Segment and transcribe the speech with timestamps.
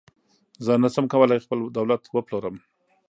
[0.65, 2.55] زه نشم کولای خپل دولت وپلورم.